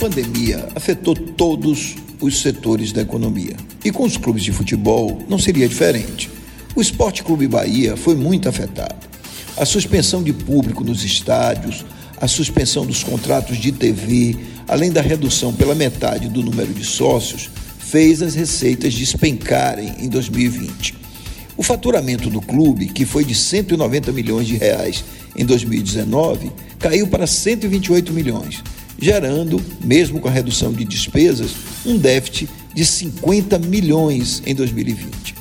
[0.00, 3.54] pandemia afetou todos os setores da economia.
[3.84, 6.30] E com os clubes de futebol não seria diferente.
[6.74, 9.06] O Esporte Clube Bahia foi muito afetado.
[9.58, 11.84] A suspensão de público nos estádios,
[12.18, 17.50] a suspensão dos contratos de TV, além da redução pela metade do número de sócios,
[17.78, 20.94] fez as receitas despencarem em 2020.
[21.58, 25.04] O faturamento do clube, que foi de 190 milhões de reais
[25.36, 28.62] em 2019, caiu para 128 milhões,
[29.00, 31.52] gerando, mesmo com a redução de despesas,
[31.86, 35.34] um déficit de 50 milhões em 2020.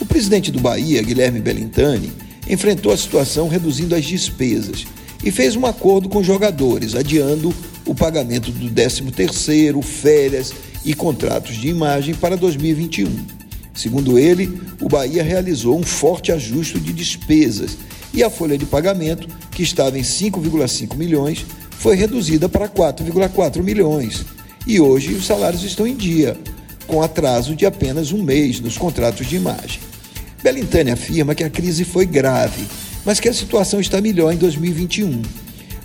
[0.00, 2.12] O presidente do Bahia, Guilherme Bellintani,
[2.48, 4.84] enfrentou a situação reduzindo as despesas
[5.24, 7.54] e fez um acordo com os jogadores, adiando
[7.86, 10.52] o pagamento do 13º, férias
[10.84, 13.45] e contratos de imagem para 2021.
[13.76, 17.76] Segundo ele, o Bahia realizou um forte ajuste de despesas
[18.12, 21.44] e a folha de pagamento, que estava em 5,5 milhões,
[21.78, 24.24] foi reduzida para 4,4 milhões.
[24.66, 26.36] E hoje os salários estão em dia,
[26.86, 29.80] com atraso de apenas um mês nos contratos de imagem.
[30.42, 32.64] Belintani afirma que a crise foi grave,
[33.04, 35.20] mas que a situação está melhor em 2021.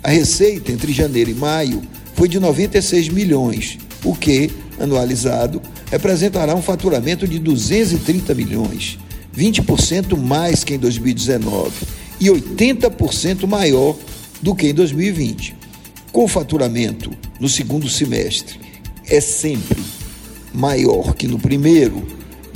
[0.02, 1.82] A receita entre janeiro e maio
[2.14, 8.98] foi de 96 milhões, o que, anualizado, representará um faturamento de 230 milhões,
[9.36, 11.70] 20% mais que em 2019
[12.20, 13.96] e 80% maior
[14.40, 15.54] do que em 2020.
[16.12, 18.60] Com o faturamento no segundo semestre
[19.08, 19.82] é sempre
[20.52, 22.06] maior que no primeiro,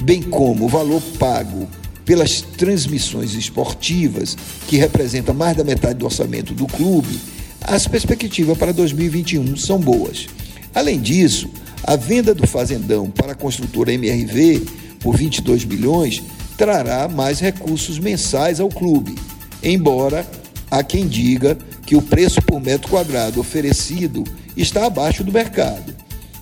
[0.03, 1.69] bem como o valor pago
[2.05, 4.37] pelas transmissões esportivas,
[4.69, 7.19] que representa mais da metade do orçamento do clube,
[7.61, 10.27] as perspectivas para 2021 são boas.
[10.73, 11.51] Além disso,
[11.87, 14.67] a venda do Fazendão para a construtora MRV
[14.99, 16.23] por 22 bilhões
[16.59, 19.15] trará mais recursos mensais ao clube,
[19.63, 20.27] embora
[20.69, 21.57] há quem diga
[21.87, 24.25] que o preço por metro quadrado oferecido
[24.57, 25.95] está abaixo do mercado.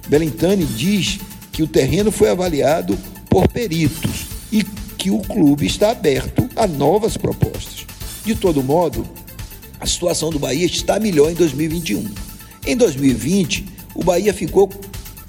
[0.09, 1.19] Belintani diz
[1.53, 2.99] que o terreno foi avaliado
[3.29, 4.65] por peritos e
[4.97, 7.85] que o clube está aberto a novas propostas.
[8.25, 9.07] De todo modo,
[9.79, 12.03] a situação do Bahia está melhor em 2021.
[12.67, 14.71] Em 2020, o Bahia ficou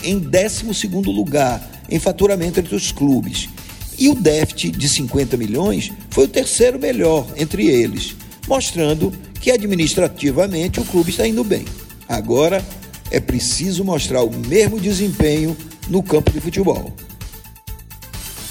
[0.05, 3.49] em 12 lugar em faturamento entre os clubes.
[3.97, 8.15] E o déficit de 50 milhões foi o terceiro melhor entre eles,
[8.47, 11.65] mostrando que administrativamente o clube está indo bem.
[12.07, 12.63] Agora
[13.09, 15.55] é preciso mostrar o mesmo desempenho
[15.87, 16.93] no campo de futebol.